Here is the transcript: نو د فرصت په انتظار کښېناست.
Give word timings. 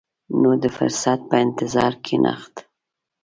نو 0.41 0.49
د 0.63 0.65
فرصت 0.77 1.19
په 1.29 1.35
انتظار 1.45 1.93
کښېناست. 2.03 2.55